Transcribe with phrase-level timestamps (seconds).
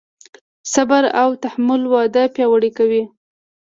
[0.73, 3.03] صبر او تحمل واده پیاوړی کوي.